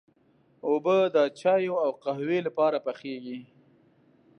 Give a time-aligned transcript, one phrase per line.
[0.67, 3.39] اوبه د چايو او قهوې لپاره پخېږي.